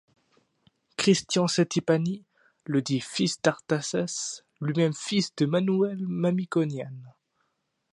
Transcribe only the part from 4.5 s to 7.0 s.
lui-même fils de Manouel Mamikonian.